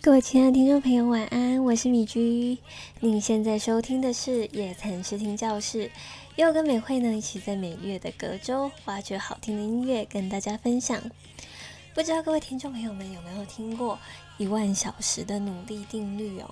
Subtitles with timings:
[0.00, 2.58] 各位亲爱的听众朋友，晚安，我是米居。
[3.00, 5.90] 您现在收听的是夜谈视听教室，
[6.36, 11.02] 又跟美惠呢一起在每月的隔周挖掘好听的音乐，跟大家分享。
[11.92, 13.98] 不知道各位听众朋友们有没有听过
[14.38, 16.48] 一万小时的努力定律哦？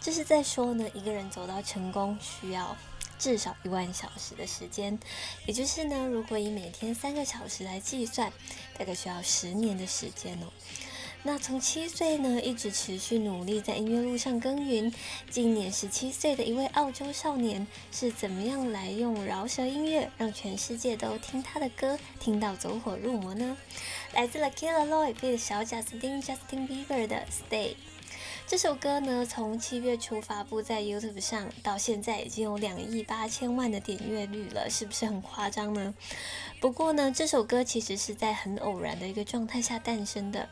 [0.00, 2.76] 这是在说呢，一个人走到成功需要
[3.18, 4.98] 至少一万小时的时间，
[5.46, 8.32] 也就是呢，如果以每天三个小时来计算，
[8.78, 10.46] 大概需要十年的时间哦。
[11.24, 14.94] 那从七岁呢，一直持续努力在音乐路上耕耘。
[15.28, 23.56] 今年十七岁的一位澳洲少年是怎么样来用饶舌音乐让全世界都听他的歌，听到走火入魔呢？
[24.14, 27.74] 来自了 Killer Loy 的小贾斯汀 Justin Bieber 的 Stay。
[28.48, 35.94] 这首歌呢，从七月初发布在 YouTube 上，到现在已经有两亿八千万的点阅率了，是不是很夸张呢？
[36.58, 40.48] 不过呢，这首歌其实是在很偶然的一个状态下诞生的，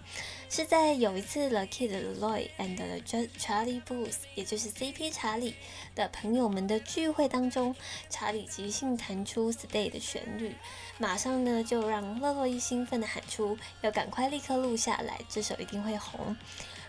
[0.50, 5.55] 是在有一次 The Kid Lloyd and the Charlie Booth，也就是 CP 查理
[5.94, 7.75] 的朋友们的聚会当中，
[8.10, 10.55] 查理即兴弹出 Stay 的旋律，
[10.98, 16.36] 马上呢就让乐洛伊兴奋的喊出，要赶快立刻录下来，这首一定会红。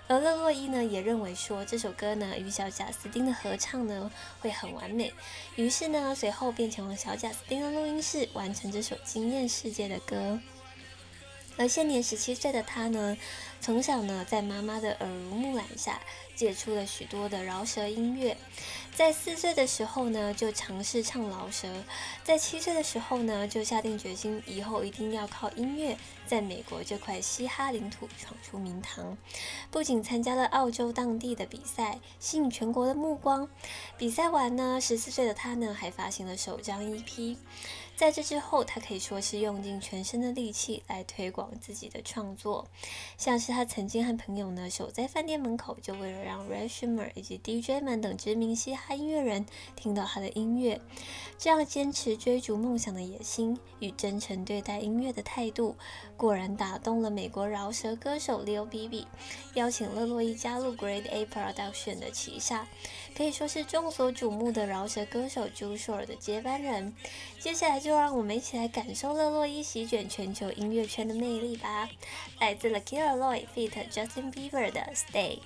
[0.08, 5.14] 而勒洛伊呢也认为说这首歌呢与小贾斯汀的合唱呢会很完美，
[5.56, 10.40] 于是呢随后便前往小贾斯汀的录音室完成这首惊艳世界的歌。
[11.58, 13.18] 而现年十七岁的他呢，
[13.60, 16.00] 从小呢在妈妈的耳濡目染下
[16.36, 18.38] 接触了许多的饶舌音乐，
[18.94, 21.68] 在四岁的时候呢就尝试唱饶舌，
[22.24, 29.18] 在七岁的时候呢就下定决心以后一定要靠音乐在美国这块嘻哈领土闯出名堂。
[29.72, 33.50] 不仅参加了澳洲当地的比赛，吸引全国的目光，
[33.98, 37.38] 比赛完呢，十四岁的他呢还发行了首张 EP。
[37.98, 42.68] 在这之后，他可以说是用尽全身的力气来推广自己的创作，
[43.18, 50.80] 像是他曾经和朋友呢守在饭店门口，就为了让 r a s h m e r 以及 DJ 们等知名嘻哈音乐人听到他的音乐。
[51.40, 55.76] 这样坚持追逐梦想的野心与真诚对待音乐的态度，
[56.16, 59.08] 果然打动了美国饶舌歌手 Lil B B，
[59.56, 62.68] 邀请勒洛伊加入 Grade A Production 的旗下，
[63.16, 66.94] 可以说是众所瞩目的饶舌歌手 Juice WRLD 的接班人。
[67.40, 71.88] 接下来就让我们一起来感受勒洛伊席卷全球音乐圈的魅力吧！
[72.38, 75.40] 来自 The Killer Lloyd feat Justin Bieber 的 Stay。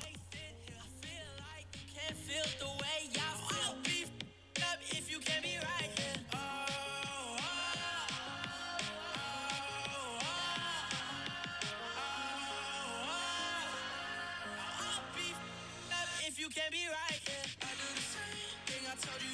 [16.54, 16.72] Can't.
[16.72, 17.20] be right.
[17.28, 17.46] Yeah.
[17.62, 18.84] I do the same thing.
[18.90, 19.31] I told you